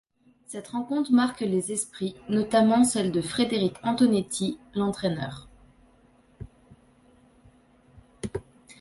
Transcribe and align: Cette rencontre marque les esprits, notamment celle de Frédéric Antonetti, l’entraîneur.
Cette 0.47 0.69
rencontre 0.69 1.11
marque 1.11 1.41
les 1.41 1.71
esprits, 1.71 2.15
notamment 2.27 2.83
celle 2.83 3.11
de 3.11 3.21
Frédéric 3.21 3.75
Antonetti, 3.83 4.57
l’entraîneur. 4.73 5.47